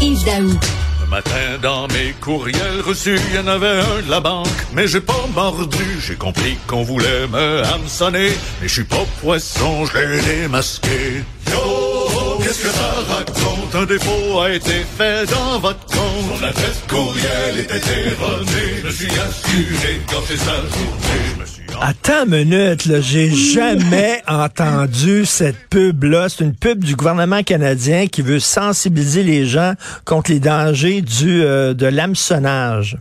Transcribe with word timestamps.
Le 0.00 1.06
matin, 1.10 1.58
dans 1.60 1.88
mes 1.88 2.14
courriels 2.20 2.80
reçus, 2.86 3.18
il 3.30 3.34
y 3.34 3.38
en 3.40 3.48
avait 3.48 3.80
un 3.80 4.02
de 4.06 4.10
la 4.10 4.20
banque, 4.20 4.46
mais 4.72 4.86
j'ai 4.86 5.00
pas 5.00 5.26
mordu. 5.34 5.98
J'ai 6.00 6.14
compris 6.14 6.56
qu'on 6.68 6.84
voulait 6.84 7.26
me 7.26 7.62
hameçonner, 7.64 8.30
mais 8.60 8.68
je 8.68 8.74
suis 8.74 8.84
pas 8.84 9.04
poisson, 9.20 9.86
je 9.86 9.98
l'ai 9.98 10.22
démasqué. 10.22 11.24
Yo, 11.50 12.38
qu'est-ce 12.42 12.62
que 12.62 12.68
ça 12.68 12.94
raconte? 13.08 13.47
Un 13.74 13.84
défaut 13.84 14.40
a 14.40 14.50
été 14.50 14.84
fait 14.96 15.30
dans 15.30 15.58
votre 15.58 15.84
compte. 15.86 16.40
Mon 16.40 16.46
adresse 16.46 16.82
courriel 16.88 17.60
était 17.60 17.76
erronée. 17.76 18.82
Je 18.84 18.90
suis 18.90 19.06
assuré 19.06 20.00
quand 20.10 20.22
c'est 20.26 20.36
suis 20.36 21.62
Attends 21.80 22.24
une 22.24 22.44
minute, 22.46 22.86
là, 22.86 23.00
j'ai 23.00 23.30
jamais 23.30 24.22
entendu 24.28 25.26
cette 25.26 25.68
pub-là. 25.68 26.28
C'est 26.28 26.44
une 26.44 26.54
pub 26.54 26.82
du 26.82 26.96
gouvernement 26.96 27.42
canadien 27.42 28.06
qui 28.06 28.22
veut 28.22 28.40
sensibiliser 28.40 29.22
les 29.22 29.44
gens 29.46 29.74
contre 30.06 30.30
les 30.30 30.40
dangers 30.40 31.02
du 31.02 31.42
euh, 31.42 31.74
de 31.74 31.86
l'hameçonnage. 31.86 32.96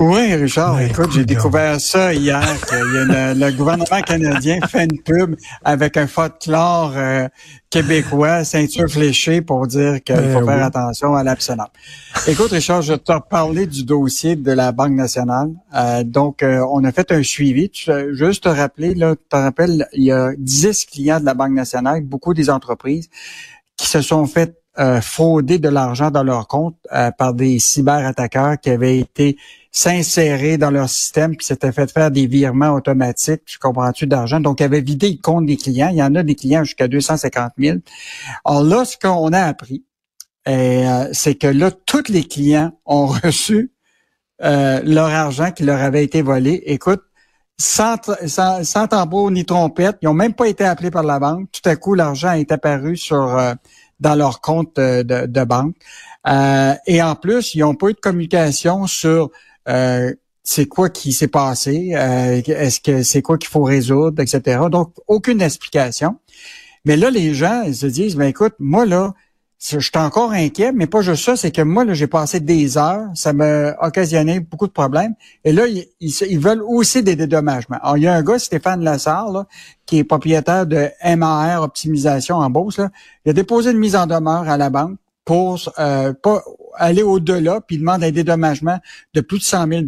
Oui, 0.00 0.34
Richard, 0.34 0.76
Ouais, 0.76 0.86
écoute, 0.86 1.10
j'ai 1.12 1.26
découvert 1.26 1.78
ça 1.78 2.14
hier, 2.14 2.40
que 2.66 3.34
le 3.34 3.52
gouvernement 3.52 4.00
canadien 4.00 4.58
fait 4.66 4.84
une 4.84 4.98
pub 5.02 5.36
avec 5.62 5.98
un 5.98 6.06
folklore 6.06 6.94
euh, 6.96 7.28
québécois, 7.68 8.44
ceinture 8.44 8.88
fléchée, 8.88 9.42
pour 9.42 9.66
dire 9.66 10.02
qu'il 10.02 10.16
Ben 10.16 10.32
faut 10.32 10.46
faire 10.46 10.56
oui. 10.56 10.62
attention 10.62 11.14
à 11.14 11.22
l'abstinence. 11.22 11.68
Écoute, 12.26 12.50
Richard, 12.50 12.80
je 12.80 12.94
te 12.94 13.12
reparler 13.12 13.66
du 13.66 13.84
dossier 13.84 14.36
de 14.36 14.50
la 14.52 14.72
Banque 14.72 14.92
nationale. 14.92 15.50
Euh, 15.76 16.02
donc, 16.02 16.42
euh, 16.42 16.64
on 16.72 16.82
a 16.84 16.92
fait 16.92 17.12
un 17.12 17.22
suivi. 17.22 17.68
Tu, 17.68 17.92
juste 18.12 18.44
te 18.44 18.48
rappeler, 18.48 18.94
là, 18.94 19.14
tu 19.16 19.24
te 19.28 19.36
rappelles, 19.36 19.86
il 19.92 20.04
y 20.04 20.12
a 20.12 20.30
10 20.38 20.86
clients 20.86 21.20
de 21.20 21.26
la 21.26 21.34
Banque 21.34 21.52
nationale, 21.52 22.00
beaucoup 22.04 22.32
des 22.32 22.48
entreprises, 22.48 23.10
qui 23.76 23.86
se 23.86 24.00
sont 24.00 24.24
fait 24.24 24.56
euh, 24.78 25.02
frauder 25.02 25.58
de 25.58 25.68
l'argent 25.68 26.10
dans 26.10 26.22
leur 26.22 26.48
compte 26.48 26.76
par 27.18 27.34
des 27.34 27.58
cyberattaqueurs 27.58 28.58
qui 28.58 28.70
avaient 28.70 28.96
été 28.96 29.36
s'insérer 29.72 30.58
dans 30.58 30.70
leur 30.70 30.88
système 30.88 31.36
puis 31.36 31.46
s'étaient 31.46 31.72
fait 31.72 31.90
faire 31.90 32.10
des 32.10 32.26
virements 32.26 32.70
automatiques, 32.70 33.44
tu 33.44 33.58
comprends-tu, 33.58 34.06
d'argent. 34.06 34.40
Donc, 34.40 34.60
ils 34.60 34.64
avaient 34.64 34.80
vidé 34.80 35.10
le 35.10 35.18
compte 35.22 35.46
des 35.46 35.56
clients. 35.56 35.90
Il 35.90 35.96
y 35.96 36.02
en 36.02 36.14
a 36.14 36.22
des 36.22 36.34
clients 36.34 36.64
jusqu'à 36.64 36.88
250 36.88 37.52
000. 37.58 37.78
Alors 38.44 38.62
là, 38.62 38.84
ce 38.84 38.96
qu'on 38.96 39.32
a 39.32 39.42
appris, 39.42 39.84
euh, 40.48 41.08
c'est 41.12 41.36
que 41.36 41.46
là, 41.46 41.70
tous 41.70 42.08
les 42.08 42.24
clients 42.24 42.72
ont 42.84 43.06
reçu 43.24 43.72
euh, 44.42 44.80
leur 44.84 45.08
argent 45.08 45.52
qui 45.52 45.62
leur 45.62 45.80
avait 45.80 46.02
été 46.02 46.22
volé. 46.22 46.62
Écoute, 46.66 47.02
sans, 47.60 47.96
sans, 48.26 48.64
sans 48.64 48.86
tambour 48.88 49.30
ni 49.30 49.44
trompette, 49.44 49.98
ils 50.00 50.06
n'ont 50.06 50.14
même 50.14 50.32
pas 50.32 50.48
été 50.48 50.64
appelés 50.64 50.90
par 50.90 51.02
la 51.02 51.18
banque. 51.20 51.48
Tout 51.52 51.68
à 51.68 51.76
coup, 51.76 51.94
l'argent 51.94 52.32
est 52.32 52.50
apparu 52.50 52.96
sur 52.96 53.36
euh, 53.36 53.52
dans 54.00 54.14
leur 54.14 54.40
compte 54.40 54.78
euh, 54.78 55.02
de, 55.02 55.26
de 55.26 55.44
banque. 55.44 55.76
Euh, 56.26 56.74
et 56.86 57.02
en 57.02 57.14
plus, 57.14 57.54
ils 57.54 57.60
n'ont 57.60 57.74
pas 57.74 57.88
eu 57.88 57.94
de 57.94 58.00
communication 58.00 58.86
sur 58.86 59.30
euh, 59.70 60.12
c'est 60.42 60.66
quoi 60.66 60.88
qui 60.88 61.12
s'est 61.12 61.28
passé, 61.28 61.92
euh, 61.94 62.42
est-ce 62.44 62.80
que 62.80 63.02
c'est 63.02 63.22
quoi 63.22 63.38
qu'il 63.38 63.48
faut 63.48 63.62
résoudre, 63.62 64.20
etc. 64.22 64.62
Donc, 64.70 64.92
aucune 65.06 65.40
explication. 65.40 66.16
Mais 66.84 66.96
là, 66.96 67.10
les 67.10 67.34
gens, 67.34 67.62
ils 67.62 67.76
se 67.76 67.86
disent, 67.86 68.16
ben 68.16 68.26
écoute, 68.26 68.54
moi 68.58 68.86
là, 68.86 69.14
je 69.62 69.78
suis 69.78 69.90
encore 69.96 70.32
inquiet, 70.32 70.72
mais 70.72 70.86
pas 70.86 71.02
juste 71.02 71.22
ça, 71.22 71.36
c'est 71.36 71.50
que 71.50 71.60
moi, 71.60 71.84
là, 71.84 71.92
j'ai 71.92 72.06
passé 72.06 72.40
des 72.40 72.78
heures, 72.78 73.08
ça 73.14 73.34
m'a 73.34 73.74
occasionné 73.82 74.40
beaucoup 74.40 74.66
de 74.66 74.72
problèmes. 74.72 75.14
Et 75.44 75.52
là, 75.52 75.64
ils, 75.68 76.38
veulent 76.38 76.62
aussi 76.62 77.02
des 77.02 77.14
dédommagements. 77.14 77.76
Alors, 77.82 77.98
il 77.98 78.04
y 78.04 78.06
a 78.06 78.14
un 78.14 78.22
gars, 78.22 78.38
Stéphane 78.38 78.82
Lassard, 78.82 79.30
là, 79.30 79.46
qui 79.84 79.98
est 79.98 80.04
propriétaire 80.04 80.66
de 80.66 80.88
MAR 81.16 81.62
Optimisation 81.62 82.36
en 82.36 82.48
Beauce. 82.48 82.78
Là. 82.78 82.88
Il 83.26 83.30
a 83.30 83.32
déposé 83.34 83.72
une 83.72 83.78
mise 83.78 83.96
en 83.96 84.06
demeure 84.06 84.48
à 84.48 84.56
la 84.56 84.70
banque 84.70 84.96
pour 85.30 85.60
euh, 85.78 86.12
pas 86.12 86.42
aller 86.76 87.04
au-delà, 87.04 87.60
puis 87.60 87.76
il 87.76 87.78
demande 87.78 88.02
un 88.02 88.10
dédommagement 88.10 88.80
de 89.14 89.20
plus 89.20 89.38
de 89.38 89.44
100 89.44 89.68
000 89.68 89.82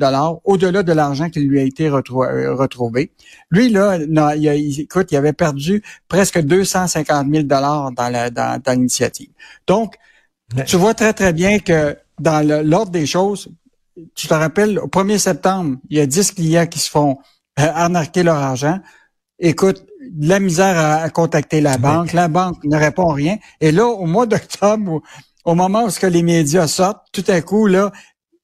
au-delà 0.45 0.85
de 0.85 0.93
l'argent 0.93 1.31
qui 1.31 1.41
lui 1.41 1.59
a 1.59 1.65
été 1.65 1.89
retrou- 1.91 2.25
euh, 2.25 2.55
retrouvé. 2.55 3.11
Lui, 3.51 3.69
là, 3.69 3.99
non, 4.09 4.31
il, 4.31 4.49
a- 4.49 4.55
il- 4.55 4.83
écoute, 4.83 5.09
il 5.11 5.17
avait 5.17 5.33
perdu 5.33 5.83
presque 6.07 6.41
250 6.41 7.27
000 7.29 7.43
dans 7.43 7.91
la- 8.09 8.31
dans, 8.31 8.63
dans 8.63 8.73
l'initiative. 8.73 9.31
Donc, 9.67 9.97
Ouais. 10.57 10.65
tu 10.65 10.77
vois 10.77 10.95
très, 10.95 11.13
très 11.13 11.33
bien 11.33 11.59
que 11.59 11.97
dans 12.21 12.47
l'ordre 12.65 12.93
des 12.93 13.07
choses, 13.07 13.49
tu 14.15 14.29
te 14.29 14.35
rappelles, 14.35 14.79
au 14.79 14.87
1er 14.87 15.19
septembre, 15.19 15.79
il 15.91 15.99
y 15.99 16.01
a 16.01 16.07
10 16.07 16.31
clients 16.37 16.67
qui 16.69 16.79
se 16.79 16.89
font 16.89 17.19
euh, 17.59 17.63
arnaquer 17.75 18.23
leur 18.23 18.37
argent. 18.37 18.79
Écoute, 19.41 19.85
de 20.09 20.29
la 20.29 20.39
misère 20.41 20.77
à, 20.79 20.95
à 21.03 21.11
contacter 21.11 21.61
la 21.61 21.79
banque. 21.79 22.13
La 22.13 22.29
banque 22.29 22.63
ne 22.65 22.77
répond 22.77 23.09
rien. 23.09 23.39
Et 23.61 23.73
là, 23.73 23.87
au 23.87 24.07
mois 24.07 24.27
d'octobre, 24.27 25.01
au, 25.45 25.55
moment 25.55 25.85
où 25.85 25.91
ce 25.91 26.01
que 26.01 26.07
les 26.07 26.23
médias 26.23 26.67
sortent, 26.67 27.07
tout 27.13 27.25
à 27.29 27.41
coup, 27.41 27.67
là, 27.67 27.93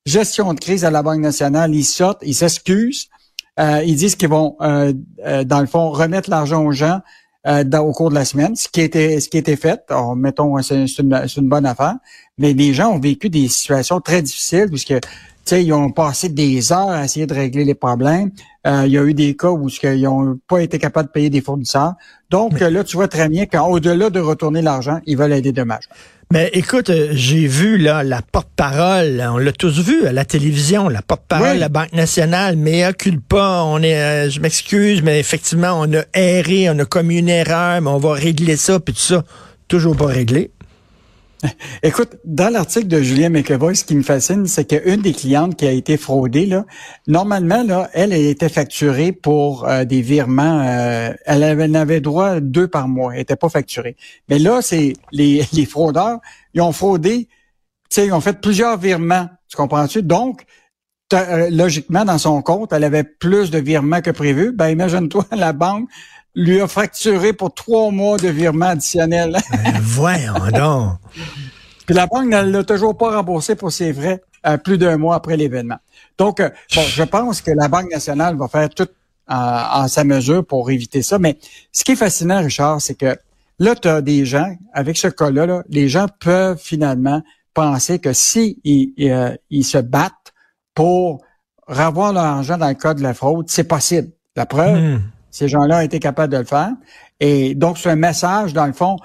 gestion 0.06 0.54
de 0.54 0.60
crise 0.60 0.84
à 0.84 0.91
la 0.91 1.03
Banque 1.03 1.20
nationale, 1.20 1.75
ils 1.75 1.84
sortent, 1.84 2.22
ils 2.22 2.34
s'excusent. 2.34 3.09
Euh, 3.59 3.82
ils 3.84 3.97
disent 3.97 4.14
qu'ils 4.14 4.28
vont, 4.28 4.56
euh, 4.60 4.92
euh, 5.26 5.44
dans 5.44 5.60
le 5.60 5.66
fond, 5.66 5.91
remettre 5.91 6.31
l'argent 6.31 6.64
aux 6.64 6.72
gens 6.72 7.00
euh, 7.47 7.64
au 7.78 7.92
cours 7.92 8.10
de 8.10 8.14
la 8.14 8.25
semaine, 8.25 8.54
ce 8.54 8.69
qui 8.69 8.81
était 8.81 9.20
ce 9.20 9.28
qui 9.28 9.38
était 9.38 9.56
fait. 9.56 9.81
Alors, 9.88 10.14
mettons, 10.14 10.60
c'est 10.62 10.84
une, 10.98 11.14
une 11.36 11.48
bonne 11.48 11.66
affaire. 11.66 11.97
Mais 12.38 12.53
les 12.53 12.72
gens 12.72 12.92
ont 12.92 13.00
vécu 13.00 13.30
des 13.30 13.48
situations 13.48 14.00
très 14.00 14.22
difficiles 14.22 14.69
puisque 14.69 14.94
sais, 15.48 15.64
ils 15.64 15.72
ont 15.72 15.91
passé 15.91 16.28
des 16.28 16.72
heures 16.72 16.91
à 16.91 17.04
essayer 17.04 17.26
de 17.26 17.34
régler 17.34 17.64
les 17.64 17.75
problèmes. 17.75 18.31
Euh, 18.66 18.82
il 18.86 18.92
y 18.92 18.98
a 18.98 19.04
eu 19.04 19.14
des 19.14 19.34
cas 19.36 19.50
où 19.50 19.66
qu'ils 19.66 20.03
n'ont 20.03 20.38
pas 20.48 20.60
été 20.60 20.78
capables 20.78 21.09
de 21.09 21.12
payer 21.12 21.31
des 21.31 21.41
fournisseurs. 21.41 21.94
Donc 22.31 22.60
là, 22.60 22.84
tu 22.84 22.97
vois 22.97 23.09
très 23.09 23.28
bien 23.28 23.47
qu'au-delà 23.47 24.10
de 24.10 24.20
retourner 24.20 24.62
l'argent, 24.62 25.00
ils 25.06 25.16
veulent 25.16 25.32
aider 25.32 25.53
dommages. 25.53 25.88
Mais 26.31 26.50
écoute, 26.53 26.91
euh, 26.91 27.09
j'ai 27.12 27.47
vu 27.47 27.78
là 27.78 28.03
la 28.03 28.20
porte-parole, 28.20 29.26
on 29.32 29.38
l'a 29.38 29.53
tous 29.53 29.81
vu 29.81 30.06
à 30.06 30.12
la 30.12 30.26
télévision, 30.26 30.91
la 30.91 31.00
porte-parole 31.00 31.48
Oui. 31.48 31.54
de 31.54 31.60
la 31.60 31.70
Banque 31.70 31.94
nationale, 31.94 32.56
mais 32.56 32.84
pas, 33.28 33.65
on 33.65 33.82
est, 33.82 33.98
euh, 33.98 34.28
je 34.28 34.38
m'excuse, 34.41 35.03
mais 35.03 35.19
effectivement, 35.19 35.80
on 35.80 35.91
a 35.94 36.03
erré, 36.12 36.69
on 36.69 36.78
a 36.78 36.84
commis 36.84 37.20
une 37.20 37.30
erreur, 37.30 37.80
mais 37.80 37.88
on 37.88 37.97
va 37.97 38.12
régler 38.12 38.56
ça, 38.56 38.78
puis 38.78 38.92
tout 38.92 39.00
ça, 39.00 39.25
toujours 39.69 39.97
pas 39.97 40.06
réglé. 40.06 40.50
Écoute, 41.82 42.16
dans 42.25 42.53
l'article 42.53 42.88
de 42.88 43.00
Julien 43.00 43.28
McEvoy, 43.28 43.75
ce 43.75 43.84
qui 43.84 43.94
me 43.94 44.03
fascine, 44.03 44.47
c'est 44.47 44.65
qu'une 44.65 45.03
des 45.03 45.12
clientes 45.12 45.56
qui 45.56 45.66
a 45.66 45.71
été 45.71 45.97
fraudée, 45.97 46.47
là, 46.47 46.65
normalement, 47.06 47.62
là, 47.62 47.88
elle, 47.93 48.12
elle 48.12 48.26
était 48.26 48.49
facturée 48.49 49.12
pour 49.12 49.69
euh, 49.69 49.84
des 49.84 50.03
virements. 50.03 50.60
euh, 50.66 51.12
elle 51.27 51.43
avait, 51.44 51.75
avait 51.77 52.00
droit 52.00 52.41
deux 52.41 52.69
par 52.69 52.88
mois. 52.88 53.12
Elle 53.12 53.21
n'était 53.21 53.37
pas 53.37 53.48
facturée. 53.48 53.97
Mais 54.28 54.38
là, 54.38 54.62
c'est 54.62 54.94
les, 55.12 55.44
les 55.53 55.66
fraudeurs, 55.66 56.19
ils 56.54 56.60
ont 56.60 56.72
fraudé, 56.72 57.28
ils 57.97 58.12
ont 58.12 58.21
fait 58.21 58.41
plusieurs 58.41 58.77
virements. 58.78 59.28
Tu 59.48 59.56
comprends-tu? 59.56 60.03
Donc, 60.03 60.44
euh, 61.15 61.48
logiquement, 61.50 62.04
dans 62.04 62.19
son 62.19 62.43
compte, 62.43 62.72
elle 62.72 62.84
avait 62.84 63.04
plus 63.04 63.50
de 63.50 63.59
virements 63.59 64.03
que 64.03 64.10
prévu. 64.10 64.53
Ben, 64.53 64.69
imagine-toi, 64.69 65.25
la 65.32 65.53
banque 65.53 65.88
lui 66.34 66.61
a 66.61 66.69
facturé 66.69 67.33
pour 67.33 67.53
trois 67.55 67.91
mois 67.91 68.16
de 68.16 68.28
virements 68.28 68.66
additionnels. 68.66 69.37
Ben, 69.53 69.81
voyons 69.81 70.34
donc. 70.55 70.99
Puis 71.87 71.94
la 71.94 72.06
banque 72.06 72.27
ne 72.27 72.43
l'a 72.43 72.65
toujours 72.65 72.97
pas 72.97 73.11
remboursé 73.16 73.55
pour 73.56 73.72
ses 73.72 73.93
frais 73.93 74.22
euh, 74.47 74.56
plus 74.56 74.78
d'un 74.78 74.97
mois 74.99 75.16
après 75.16 75.37
l'événement. 75.37 75.78
Donc, 76.16 76.41
euh, 76.41 76.50
bon, 76.75 76.83
je 76.83 77.03
pense 77.03 77.41
que 77.41 77.50
la 77.50 77.69
Banque 77.69 77.91
nationale 77.91 78.37
va 78.37 78.47
faire 78.49 78.69
tout 78.69 78.89
en, 79.27 79.37
en 79.37 79.89
sa 79.89 80.05
mesure 80.05 80.44
pour 80.47 80.71
éviter 80.71 81.03
ça. 81.03 81.19
Mais 81.19 81.39
ce 81.72 81.84
qui 81.84 81.93
est 81.93 81.97
fascinant, 81.97 82.41
Richard, 82.41 82.81
c'est 82.81 82.95
que 82.95 83.16
là, 83.59 83.75
tu 83.75 83.89
as 83.89 84.00
des 84.00 84.25
gens, 84.25 84.55
avec 84.72 84.97
ce 84.97 85.09
cas-là, 85.09 85.47
là, 85.47 85.62
les 85.69 85.89
gens 85.89 86.06
peuvent 86.21 86.59
finalement 86.59 87.22
penser 87.55 87.99
que 87.99 88.12
si 88.12 88.60
ils, 88.65 88.93
ils, 88.97 89.10
euh, 89.10 89.34
ils 89.50 89.65
se 89.65 89.78
battent 89.78 90.12
pour 90.75 91.22
revoir 91.66 92.12
leur 92.12 92.25
argent 92.25 92.56
dans 92.59 92.69
le 92.69 92.75
cas 92.75 92.95
de 92.95 93.03
la 93.03 93.15
fraude, 93.15 93.47
c'est 93.49 93.65
possible. 93.65 94.10
La 94.37 94.47
preuve, 94.47 94.78
Hmm. 94.78 95.00
Ces 95.31 95.49
gens-là 95.49 95.78
ont 95.78 95.83
été 95.83 95.99
capables 95.99 96.33
de 96.33 96.39
le 96.39 96.44
faire. 96.44 96.72
Et 97.21 97.55
donc, 97.55 97.78
c'est 97.78 97.91
un 97.91 97.97
message, 97.97 98.53
dans 98.53 98.66
le 98.66 98.72
fond, 98.72 98.97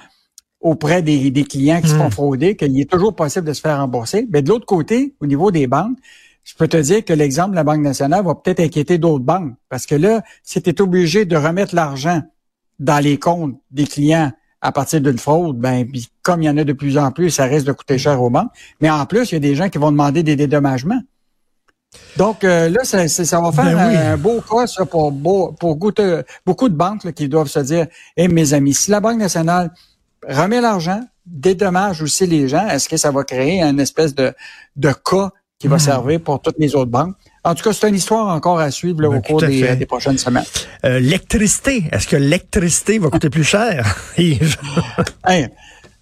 auprès 0.62 1.02
des, 1.02 1.30
des 1.32 1.44
clients 1.44 1.82
qui 1.82 1.90
se 1.90 1.96
font 1.96 2.08
Hmm. 2.08 2.12
frauder, 2.12 2.56
qu'il 2.56 2.80
est 2.80 2.90
toujours 2.90 3.16
possible 3.16 3.46
de 3.46 3.54
se 3.54 3.62
faire 3.62 3.80
rembourser. 3.80 4.28
Mais 4.32 4.42
de 4.42 4.50
l'autre 4.50 4.66
côté, 4.66 5.16
au 5.20 5.26
niveau 5.26 5.52
des 5.52 5.68
banques, 5.68 5.98
je 6.44 6.56
peux 6.56 6.68
te 6.68 6.78
dire 6.78 7.04
que 7.06 7.14
l'exemple 7.14 7.52
de 7.52 7.56
la 7.56 7.64
Banque 7.64 7.82
nationale 7.82 8.24
va 8.26 8.36
peut-être 8.36 8.60
inquiéter 8.60 8.98
d'autres 8.98 9.24
banques. 9.24 9.54
Parce 9.70 9.86
que 9.86 9.96
là, 9.96 10.24
si 10.44 10.62
tu 10.62 10.70
es 10.70 10.82
obligé 10.82 11.26
de 11.26 11.36
remettre 11.36 11.76
l'argent 11.76 12.22
dans 12.80 13.00
les 13.04 13.18
comptes 13.18 13.56
des 13.72 13.86
clients 13.86 14.32
à 14.62 14.72
partir 14.72 15.02
d'une 15.02 15.18
fraude, 15.18 15.58
ben 15.58 15.86
puis 15.86 16.08
comme 16.22 16.42
il 16.42 16.46
y 16.46 16.50
en 16.50 16.58
a 16.58 16.64
de 16.64 16.74
plus 16.74 16.98
en 16.98 17.12
plus, 17.12 17.30
ça 17.30 17.46
risque 17.46 17.68
de 17.68 17.74
coûter 17.74 17.98
cher 17.98 18.22
aux 18.22 18.30
banques. 18.30 18.52
Mais 18.82 18.90
en 18.90 19.06
plus, 19.06 19.32
il 19.32 19.36
y 19.36 19.38
a 19.38 19.40
des 19.40 19.56
gens 19.56 19.70
qui 19.70 19.78
vont 19.78 19.92
demander 19.92 20.24
des 20.24 20.36
dédommagements. 20.38 21.02
Donc 22.18 22.44
euh, 22.44 22.70
là, 22.70 22.84
ça, 22.84 22.98
va 23.42 23.52
faire 23.52 23.66
Ben 23.66 23.90
oui. 23.90 23.96
un, 23.98 24.18
beau 24.18 24.42
cas 24.42 24.68
ça, 24.68 24.86
pour, 24.86 25.12
beau- 25.12 25.52
pour 25.60 25.76
goûter- 25.78 26.22
beaucoup 26.46 26.70
de 26.70 26.76
banques 26.76 27.04
là, 27.04 27.12
qui 27.12 27.28
doivent 27.28 27.48
se 27.48 27.60
dire, 27.60 27.88
Eh 28.18 28.28
mes 28.28 28.54
amis, 28.54 28.74
si 28.74 28.92
la 28.92 29.00
Banque 29.00 29.18
nationale 29.20 29.72
remet 30.28 30.62
l'argent, 30.62 31.02
dédommage 31.26 32.02
aussi 32.02 32.26
les 32.28 32.48
gens, 32.48 32.68
est-ce 32.68 32.88
que 32.90 32.98
ça 32.98 33.12
va 33.12 33.24
créer 33.24 33.62
un 33.62 33.78
espèce 33.78 34.14
de, 34.14 34.34
de 34.76 34.92
cas 34.92 35.30
qui 35.60 35.68
va 35.68 35.78
Hmm. 35.78 35.80
servir 35.80 36.22
pour 36.22 36.42
toutes 36.42 36.58
les 36.60 36.76
autres 36.76 36.92
banques? 36.92 37.16
En 37.46 37.56
tout 37.56 37.64
cas, 37.64 37.74
c'est 37.74 37.90
une 37.90 37.96
histoire 37.96 38.28
encore 38.28 38.60
à 38.60 38.72
suivre 38.72 39.02
là, 39.02 39.10
Ben, 39.10 39.18
au 39.18 39.22
cours 39.22 39.42
des, 39.42 39.86
prochaines 39.86 40.18
semaines. 40.18 40.46
Euh, 40.86 41.00
L'électricité, 41.00 41.84
est-ce 41.92 42.08
que 42.08 42.16
l'électricité 42.16 43.00
va 43.00 43.10
coûter 43.10 43.30
plus 43.30 43.44
cher? 43.44 43.98
Hey, 45.26 45.48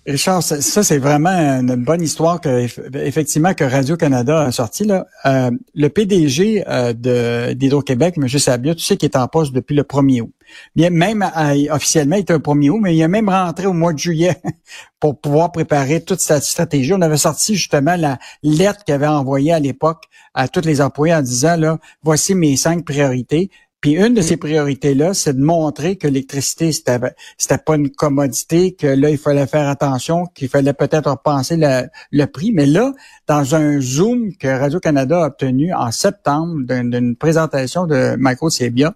Richard, 0.07 0.41
ça, 0.41 0.83
c'est 0.83 0.97
vraiment 0.97 1.29
une 1.29 1.75
bonne 1.75 2.01
histoire 2.01 2.41
que 2.41 2.65
effectivement 2.97 3.53
que 3.53 3.63
Radio 3.63 3.95
Canada 3.95 4.41
a 4.41 4.51
sorti 4.51 4.83
là. 4.83 5.05
Euh, 5.25 5.51
le 5.75 5.89
PDG 5.89 6.63
euh, 6.67 7.53
d'Hydro-Québec, 7.53 8.15
M. 8.17 8.27
Sabia, 8.27 8.73
tu 8.73 8.83
sais 8.83 8.97
qu'il 8.97 9.09
est 9.09 9.15
en 9.15 9.27
poste 9.27 9.53
depuis 9.53 9.75
le 9.75 9.83
1er 9.83 10.21
août. 10.21 10.31
Bien, 10.75 10.89
même 10.89 11.23
officiellement, 11.69 12.15
il 12.15 12.21
était 12.21 12.33
le 12.33 12.39
1er 12.39 12.69
août, 12.71 12.79
mais 12.81 12.95
il 12.95 13.01
est 13.01 13.07
même 13.07 13.29
rentré 13.29 13.67
au 13.67 13.73
mois 13.73 13.93
de 13.93 13.99
juillet 13.99 14.41
pour 14.99 15.19
pouvoir 15.19 15.51
préparer 15.51 16.03
toute 16.03 16.19
sa 16.19 16.41
stratégie. 16.41 16.93
On 16.93 17.01
avait 17.01 17.17
sorti 17.17 17.53
justement 17.53 17.95
la 17.95 18.17
lettre 18.41 18.83
qu'il 18.83 18.95
avait 18.95 19.05
envoyée 19.05 19.53
à 19.53 19.59
l'époque 19.59 20.05
à 20.33 20.47
tous 20.47 20.65
les 20.65 20.81
employés 20.81 21.13
en 21.13 21.21
disant 21.21 21.57
là, 21.57 21.77
voici 22.01 22.33
mes 22.33 22.55
cinq 22.55 22.85
priorités. 22.85 23.51
Puis 23.81 23.93
une 23.93 24.13
de 24.13 24.21
ces 24.21 24.37
priorités-là, 24.37 25.15
c'est 25.15 25.33
de 25.33 25.43
montrer 25.43 25.95
que 25.95 26.07
l'électricité, 26.07 26.71
c'était, 26.71 26.99
c'était 27.35 27.57
pas 27.57 27.75
une 27.75 27.89
commodité, 27.89 28.73
que 28.75 28.85
là, 28.85 29.09
il 29.09 29.17
fallait 29.17 29.47
faire 29.47 29.67
attention, 29.67 30.27
qu'il 30.35 30.49
fallait 30.49 30.73
peut-être 30.73 31.09
repenser 31.09 31.57
le, 31.57 32.25
prix. 32.27 32.51
Mais 32.51 32.67
là, 32.67 32.93
dans 33.25 33.55
un 33.55 33.81
Zoom 33.81 34.35
que 34.37 34.47
Radio-Canada 34.47 35.23
a 35.23 35.27
obtenu 35.27 35.73
en 35.73 35.91
septembre 35.91 36.61
d'une 36.67 37.15
présentation 37.15 37.87
de 37.87 38.15
Michael 38.17 38.51
Sebia, 38.51 38.93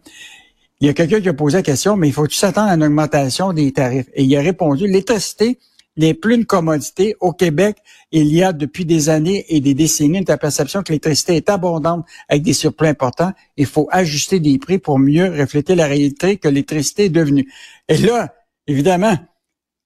il 0.81 0.87
y 0.87 0.89
a 0.91 0.93
quelqu'un 0.93 1.19
qui 1.19 1.29
a 1.29 1.33
posé 1.33 1.57
la 1.57 1.63
question, 1.63 1.97
mais 1.97 2.09
il 2.09 2.13
faut-tu 2.13 2.35
s'attendre 2.35 2.69
à 2.69 2.75
une 2.75 2.83
augmentation 2.83 3.53
des 3.53 3.71
tarifs? 3.71 4.07
Et 4.13 4.23
il 4.23 4.37
a 4.37 4.41
répondu, 4.41 4.85
l'électricité, 4.85 5.57
n'est 5.97 6.13
plus 6.13 6.35
une 6.35 6.45
commodité. 6.45 7.15
Au 7.19 7.31
Québec, 7.31 7.77
il 8.11 8.27
y 8.27 8.43
a 8.43 8.53
depuis 8.53 8.85
des 8.85 9.09
années 9.09 9.45
et 9.49 9.59
des 9.61 9.73
décennies 9.73 10.19
une 10.19 10.25
perception 10.25 10.83
que 10.83 10.89
l'électricité 10.89 11.35
est 11.35 11.49
abondante 11.49 12.05
avec 12.27 12.43
des 12.43 12.53
surplus 12.53 12.87
importants. 12.87 13.31
Il 13.57 13.65
faut 13.65 13.87
ajuster 13.91 14.39
des 14.39 14.57
prix 14.57 14.77
pour 14.77 14.99
mieux 14.99 15.29
refléter 15.39 15.75
la 15.75 15.85
réalité 15.85 16.37
que 16.37 16.47
l'électricité 16.47 17.05
est 17.05 17.09
devenue. 17.09 17.51
Et 17.87 17.97
là, 17.97 18.33
évidemment, 18.67 19.17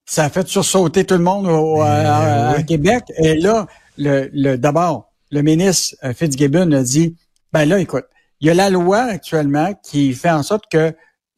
ça 0.06 0.26
a 0.26 0.30
fait 0.30 0.48
sursauter 0.48 1.06
tout 1.06 1.16
le 1.16 1.24
monde 1.24 1.48
au, 1.48 1.78
ben 1.78 2.64
Québec. 2.64 3.04
Et 3.18 3.36
là, 3.36 3.68
le, 3.98 4.56
d'abord, 4.58 5.12
le 5.32 5.42
ministre 5.42 5.96
euh, 6.04 6.14
Fitzgibbon 6.14 6.72
a 6.72 6.82
dit, 6.82 7.16
ben 7.54 7.66
là, 7.66 7.80
écoute, 7.80 8.06
il 8.42 8.48
y 8.48 8.50
a 8.50 8.54
la 8.54 8.70
loi 8.70 9.02
actuellement 9.02 9.74
qui 9.84 10.14
fait 10.14 10.32
en 10.32 10.44
sorte 10.44 10.64
que 10.72 10.96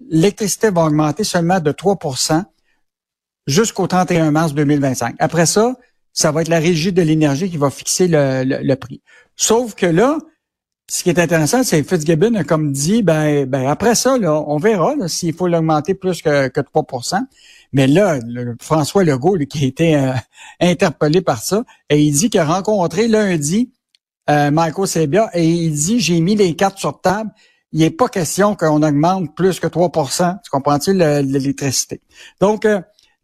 l'électricité 0.09 0.69
va 0.69 0.85
augmenter 0.85 1.23
seulement 1.23 1.59
de 1.59 1.71
3 1.71 1.97
jusqu'au 3.47 3.87
31 3.87 4.31
mars 4.31 4.53
2025. 4.53 5.15
Après 5.19 5.45
ça, 5.45 5.75
ça 6.13 6.31
va 6.31 6.41
être 6.41 6.49
la 6.49 6.59
régie 6.59 6.91
de 6.91 7.01
l'énergie 7.01 7.49
qui 7.49 7.57
va 7.57 7.69
fixer 7.69 8.07
le, 8.09 8.75
prix. 8.75 9.01
Sauf 9.35 9.75
que 9.75 9.85
là, 9.85 10.17
ce 10.89 11.03
qui 11.03 11.09
est 11.09 11.19
intéressant, 11.19 11.63
c'est 11.63 11.83
Fitzgibbon 11.83 12.35
a 12.35 12.43
comme 12.43 12.73
dit, 12.73 13.01
ben, 13.01 13.45
ben 13.45 13.67
après 13.67 13.95
ça, 13.95 14.17
là, 14.17 14.33
on 14.45 14.57
verra 14.57 14.93
s'il 15.07 15.33
faut 15.33 15.47
l'augmenter 15.47 15.93
plus 15.93 16.21
que, 16.21 16.49
que 16.49 16.59
3 16.59 16.85
Mais 17.71 17.87
là, 17.87 18.19
François 18.59 19.03
Legault, 19.03 19.37
qui 19.49 19.63
a 19.63 19.67
été 19.67 19.95
euh, 19.95 20.13
interpellé 20.59 21.21
par 21.21 21.41
ça, 21.41 21.63
et 21.89 22.01
il 22.01 22.11
dit 22.11 22.29
qu'il 22.29 22.41
a 22.41 22.45
rencontré 22.45 23.07
lundi 23.07 23.71
euh, 24.29 24.51
Michael 24.51 24.87
Sebia, 24.87 25.29
et 25.33 25.47
il 25.47 25.73
dit, 25.73 25.99
j'ai 25.99 26.19
mis 26.19 26.35
les 26.35 26.55
cartes 26.55 26.77
sur 26.77 26.99
table, 26.99 27.31
il 27.71 27.79
n'est 27.79 27.89
pas 27.89 28.09
question 28.09 28.55
qu'on 28.55 28.83
augmente 28.83 29.33
plus 29.33 29.59
que 29.61 29.67
3% 29.67 30.39
Tu 30.43 30.49
comprends-tu 30.49 30.93
l'électricité? 30.93 32.01
Donc, 32.41 32.65
euh, 32.65 32.81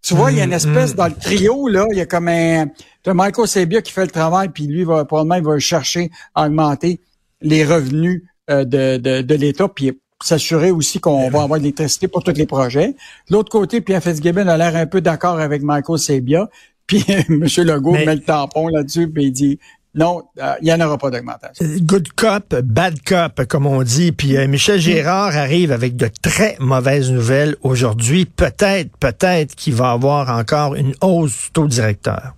tu 0.08 0.16
vois, 0.16 0.32
il 0.32 0.38
y 0.38 0.42
a 0.42 0.46
une 0.46 0.52
mm, 0.52 0.54
espèce 0.54 0.94
mm. 0.94 0.96
dans 0.96 1.08
le 1.08 1.16
trio, 1.16 1.68
là, 1.68 1.86
il 1.92 1.98
y 1.98 2.02
a 2.02 2.06
comme 2.06 2.30
un. 2.30 2.68
As 3.06 3.14
Michael 3.14 3.48
Sebia 3.48 3.82
qui 3.82 3.92
fait 3.92 4.06
le 4.06 4.12
travail, 4.12 4.50
puis 4.50 4.68
lui, 4.68 4.84
va, 4.84 5.04
probablement, 5.06 5.36
il 5.36 5.44
va 5.44 5.60
chercher 5.60 6.12
à 6.34 6.46
augmenter 6.46 7.02
les 7.42 7.66
revenus 7.66 8.24
euh, 8.50 8.64
de, 8.64 8.98
de, 8.98 9.22
de 9.22 9.36
l'État, 9.36 9.68
puis 9.68 10.00
s'assurer 10.24 10.72
aussi 10.72 11.00
qu'on 11.00 11.30
va 11.30 11.44
avoir 11.44 11.60
de 11.60 11.64
l'électricité 11.64 12.08
pour 12.08 12.24
tous 12.24 12.34
les 12.34 12.46
projets. 12.46 12.96
De 13.30 13.34
l'autre 13.34 13.52
côté, 13.52 13.82
Pierre 13.82 14.02
Fitzgibbon 14.02 14.48
a 14.48 14.58
l'air 14.58 14.76
un 14.76 14.86
peu 14.86 15.02
d'accord 15.02 15.40
avec 15.40 15.62
Michael 15.62 16.00
Sebia, 16.00 16.50
puis 16.86 17.04
M. 17.30 17.46
Legault 17.58 17.92
met 17.92 18.16
le 18.16 18.22
tampon 18.22 18.70
là-dessus, 18.70 19.10
puis 19.10 19.26
il 19.26 19.32
dit 19.32 19.60
non, 19.98 20.24
euh, 20.40 20.54
il 20.62 20.66
n'y 20.66 20.74
en 20.74 20.80
aura 20.80 21.00
pas 21.00 21.10
d'augmentation. 21.10 21.66
Good 21.82 22.10
cop, 22.14 22.56
bad 22.64 23.02
cop, 23.04 23.46
comme 23.46 23.66
on 23.66 23.82
dit. 23.82 24.12
Puis 24.12 24.38
euh, 24.38 24.48
Michel 24.48 24.80
Gérard 24.80 25.36
arrive 25.36 25.72
avec 25.72 25.96
de 25.96 26.08
très 26.22 26.56
mauvaises 26.60 27.12
nouvelles 27.12 27.56
aujourd'hui. 27.64 28.26
Peut-être, 28.26 28.96
peut-être 28.98 29.56
qu'il 29.56 29.74
va 29.74 29.92
avoir 29.92 30.30
encore 30.30 30.76
une 30.76 30.94
hausse 31.02 31.46
du 31.46 31.52
taux 31.52 31.68
directeur. 31.68 32.36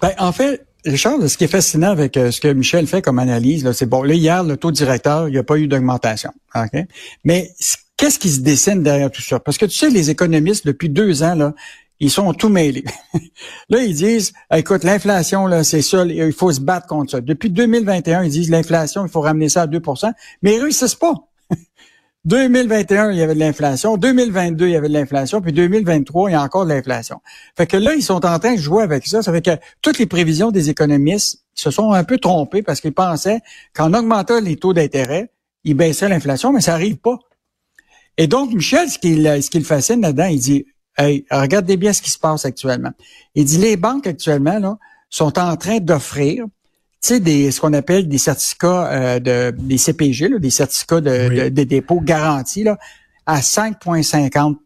Ben, 0.00 0.12
en 0.18 0.32
fait, 0.32 0.64
Richard, 0.86 1.28
ce 1.28 1.36
qui 1.36 1.44
est 1.44 1.48
fascinant 1.48 1.90
avec 1.90 2.16
euh, 2.16 2.30
ce 2.30 2.40
que 2.40 2.48
Michel 2.48 2.86
fait 2.86 3.02
comme 3.02 3.18
analyse, 3.18 3.70
c'est 3.72 3.86
bon, 3.86 4.02
là, 4.02 4.14
hier, 4.14 4.42
le 4.42 4.56
taux 4.56 4.72
directeur, 4.72 5.28
il 5.28 5.32
n'y 5.32 5.38
a 5.38 5.44
pas 5.44 5.58
eu 5.58 5.68
d'augmentation. 5.68 6.32
OK? 6.54 6.84
Mais 7.24 7.50
qu'est-ce 7.98 8.18
qui 8.18 8.30
se 8.30 8.40
dessine 8.40 8.82
derrière 8.82 9.10
tout 9.10 9.20
ça? 9.20 9.38
Parce 9.38 9.58
que 9.58 9.66
tu 9.66 9.76
sais, 9.76 9.90
les 9.90 10.08
économistes, 10.08 10.66
depuis 10.66 10.88
deux 10.88 11.22
ans, 11.22 11.34
là, 11.34 11.52
ils 12.02 12.10
sont 12.10 12.32
tout 12.34 12.48
mêlés. 12.48 12.84
là, 13.68 13.80
ils 13.80 13.94
disent, 13.94 14.32
écoute, 14.52 14.82
l'inflation, 14.82 15.46
là, 15.46 15.62
c'est 15.62 15.82
ça, 15.82 16.04
il 16.04 16.32
faut 16.32 16.50
se 16.50 16.60
battre 16.60 16.88
contre 16.88 17.12
ça. 17.12 17.20
Depuis 17.20 17.48
2021, 17.48 18.24
ils 18.24 18.30
disent 18.30 18.50
l'inflation, 18.50 19.06
il 19.06 19.08
faut 19.08 19.20
ramener 19.20 19.48
ça 19.48 19.62
à 19.62 19.66
2% 19.68 20.12
mais 20.42 20.56
ils 20.56 20.60
réussissent 20.60 20.96
pas. 20.96 21.14
2021, 22.24 23.12
il 23.12 23.18
y 23.18 23.22
avait 23.22 23.34
de 23.34 23.38
l'inflation. 23.38 23.96
2022, 23.96 24.66
il 24.66 24.72
y 24.72 24.76
avait 24.76 24.88
de 24.88 24.92
l'inflation. 24.92 25.40
Puis 25.40 25.52
2023, 25.52 26.30
il 26.30 26.32
y 26.32 26.36
a 26.36 26.42
encore 26.42 26.64
de 26.64 26.70
l'inflation. 26.70 27.20
Fait 27.56 27.68
que 27.68 27.76
là, 27.76 27.94
ils 27.94 28.02
sont 28.02 28.26
en 28.26 28.38
train 28.40 28.54
de 28.54 28.60
jouer 28.60 28.82
avec 28.82 29.06
ça. 29.06 29.22
Ça 29.22 29.32
fait 29.32 29.42
que 29.42 29.56
toutes 29.80 30.00
les 30.00 30.06
prévisions 30.06 30.50
des 30.50 30.70
économistes 30.70 31.44
se 31.54 31.70
sont 31.70 31.92
un 31.92 32.02
peu 32.02 32.18
trompées 32.18 32.62
parce 32.62 32.80
qu'ils 32.80 32.94
pensaient 32.94 33.40
qu'en 33.74 33.94
augmentant 33.94 34.40
les 34.40 34.56
taux 34.56 34.72
d'intérêt, 34.72 35.30
ils 35.62 35.74
baissaient 35.74 36.08
l'inflation, 36.08 36.52
mais 36.52 36.60
ça 36.60 36.74
arrive 36.74 36.96
pas. 36.96 37.18
Et 38.18 38.26
donc, 38.26 38.52
Michel, 38.52 38.88
ce 38.88 38.98
qui, 38.98 39.22
ce 39.22 39.48
qui 39.48 39.58
le 39.58 39.64
fascine 39.64 40.00
là-dedans, 40.00 40.26
il 40.26 40.40
dit, 40.40 40.66
Hey, 40.98 41.24
regardez 41.30 41.76
bien 41.76 41.92
ce 41.92 42.02
qui 42.02 42.10
se 42.10 42.18
passe 42.18 42.44
actuellement. 42.44 42.90
Il 43.34 43.44
dit 43.44 43.58
les 43.58 43.76
banques 43.76 44.06
actuellement 44.06 44.58
là, 44.58 44.78
sont 45.08 45.38
en 45.38 45.56
train 45.56 45.78
d'offrir 45.78 46.44
tu 47.02 47.08
sais, 47.08 47.20
des, 47.20 47.50
ce 47.50 47.60
qu'on 47.60 47.72
appelle 47.72 48.08
des 48.08 48.18
certificats 48.18 48.92
euh, 48.92 49.18
de 49.18 49.52
des 49.58 49.78
CPG, 49.78 50.28
là, 50.28 50.38
des 50.38 50.50
certificats 50.50 51.00
de, 51.00 51.48
de, 51.48 51.64
dépôt 51.64 52.00
garantis 52.00 52.62
là, 52.62 52.78
à 53.26 53.40
5,50% 53.40 54.56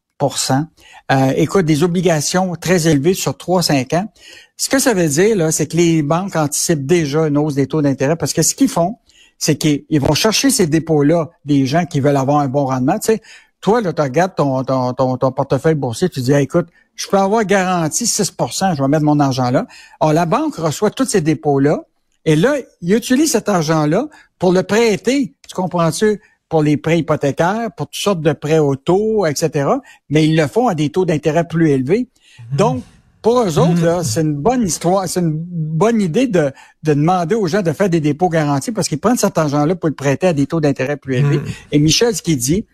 euh, 1.13 1.33
écoute, 1.37 1.67
des 1.67 1.83
obligations 1.83 2.55
très 2.57 2.89
élevées 2.89 3.15
sur 3.15 3.33
3-5 3.33 3.97
ans. 3.97 4.13
Ce 4.57 4.69
que 4.69 4.79
ça 4.79 4.95
veut 4.95 5.09
dire, 5.09 5.37
là, 5.37 5.53
c'est 5.53 5.67
que 5.67 5.77
les 5.77 6.03
banques 6.03 6.37
anticipent 6.37 6.87
déjà 6.87 7.27
une 7.27 7.39
hausse 7.39 7.55
des 7.55 7.67
taux 7.67 7.83
d'intérêt 7.83 8.17
parce 8.17 8.33
que 8.33 8.43
ce 8.43 8.55
qu'ils 8.55 8.69
font, 8.69 8.97
c'est 9.39 9.57
qu'ils 9.57 10.01
vont 10.01 10.15
chercher 10.15 10.51
ces 10.51 10.67
dépôts-là 10.67 11.31
des 11.45 11.67
gens 11.67 11.85
qui 11.85 12.01
veulent 12.01 12.17
avoir 12.17 12.39
un 12.39 12.49
bon 12.49 12.65
rendement. 12.65 12.99
Tu 12.99 13.13
sais, 13.13 13.23
toi, 13.67 13.81
là, 13.81 13.93
tu 13.93 14.01
regardes 14.01 14.37
ton, 14.37 14.63
ton, 14.63 15.17
ton, 15.17 15.33
portefeuille 15.33 15.75
boursier, 15.75 16.09
tu 16.09 16.21
dis, 16.21 16.33
écoute, 16.35 16.69
je 16.95 17.09
peux 17.09 17.19
avoir 17.19 17.45
garanti 17.45 18.05
6% 18.05 18.77
je 18.77 18.81
vais 18.81 18.87
mettre 18.87 19.03
mon 19.03 19.19
argent 19.19 19.51
là. 19.51 19.67
Alors, 19.99 20.13
la 20.13 20.25
banque 20.25 20.55
reçoit 20.55 20.93
tous 20.93 21.07
ces 21.07 21.21
dépôts-là, 21.21 21.81
et 22.25 22.37
là, 22.37 22.55
il 22.81 22.95
utilise 22.95 23.33
cet 23.33 23.49
argent-là 23.49 24.07
pour 24.39 24.53
le 24.53 24.63
prêter, 24.63 25.35
tu 25.49 25.55
comprends-tu, 25.57 26.21
pour 26.49 26.63
les 26.63 26.77
prêts 26.77 27.01
hypothécaires, 27.01 27.71
pour 27.77 27.89
toutes 27.89 28.01
sortes 28.01 28.21
de 28.21 28.33
prêts 28.33 28.61
auto, 28.61 29.27
etc. 29.27 29.69
Mais 30.11 30.29
ils 30.29 30.37
le 30.37 30.47
font 30.47 30.69
à 30.69 30.77
des 30.77 30.91
taux 30.91 31.05
d'intérêt 31.05 31.49
plus 31.49 31.71
élevés. 31.71 32.09
Mhm. 32.53 32.57
Donc, 32.57 32.83
pour 33.21 33.43
eux 33.43 33.59
autres, 33.59 33.85
là, 33.85 34.05
c'est 34.05 34.21
une 34.21 34.37
bonne 34.37 34.63
histoire, 34.63 35.09
c'est 35.09 35.19
une 35.19 35.33
bonne 35.35 36.01
idée 36.01 36.29
de, 36.29 36.53
de 36.85 36.95
demander 36.95 37.35
aux 37.35 37.49
gens 37.49 37.63
de 37.63 37.73
faire 37.73 37.91
des 37.91 37.99
dépôts 37.99 38.29
garantis 38.29 38.71
parce 38.71 38.87
qu'ils 38.87 39.01
prennent 39.01 39.17
cet 39.17 39.37
argent-là 39.37 39.75
pour 39.75 39.89
le 39.89 39.97
prêter 39.97 40.29
à 40.29 40.33
des 40.33 40.47
taux 40.47 40.61
d'intérêt 40.61 40.97
plus 40.97 41.17
élevés. 41.17 41.39
Mhm. 41.39 41.47
Et 41.73 41.81
Michel, 41.81 42.15
ce 42.15 42.23
qu'il 42.23 42.37
dit, 42.37 42.65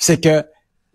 c'est 0.00 0.20
que 0.20 0.42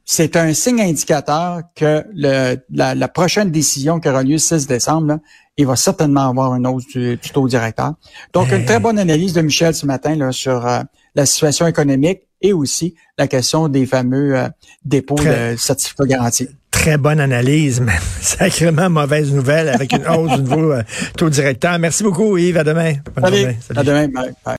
c'est 0.04 0.36
un 0.36 0.54
signe 0.54 0.82
indicateur 0.82 1.62
que 1.76 2.04
le, 2.14 2.58
la, 2.72 3.08
prochaine 3.08 3.50
décision 3.50 4.00
qui 4.00 4.10
aura 4.10 4.22
lieu 4.22 4.34
le 4.34 4.38
6 4.38 4.68
décembre, 4.68 5.20
il 5.58 5.66
va 5.66 5.76
certainement 5.76 6.30
avoir 6.30 6.54
une 6.56 6.68
hausse 6.68 6.86
du, 6.88 7.18
taux 7.34 7.48
directeur. 7.48 7.94
Donc, 8.34 8.52
une 8.52 8.66
très 8.66 8.80
bonne 8.80 9.00
analyse 9.00 9.34
de 9.34 9.42
Michel 9.42 9.74
ce 9.74 9.86
matin 9.86 10.16
là, 10.16 10.32
sur 10.32 10.68
euh, 10.68 10.82
la 11.16 11.26
situation 11.26 11.66
économique 11.66 12.22
et 12.42 12.54
aussi 12.54 12.94
la 13.18 13.28
question 13.28 13.68
des 13.68 13.86
fameux 13.86 14.38
euh, 14.38 14.48
dépôts 14.84 15.16
de 15.16 15.56
certificats 15.58 16.06
garantis. 16.06 16.50
Très 16.70 16.98
bonne 16.98 17.20
analyse, 17.20 17.82
mais 17.86 17.94
sacrément 18.22 18.90
mauvaise 18.90 19.34
nouvelle 19.34 19.70
avec 19.70 19.92
une 19.94 20.06
hausse 20.08 20.36
du 20.36 20.44
nouveau 20.44 20.74
euh, 20.74 20.84
taux 21.18 21.30
directeur. 21.30 21.80
Merci 21.80 22.04
beaucoup, 22.04 22.38
Yves. 22.38 22.58
À 22.58 22.64
demain. 22.64 22.94
Bonne 23.16 23.56
À 23.76 23.84
demain. 23.84 24.08
Bye. 24.10 24.34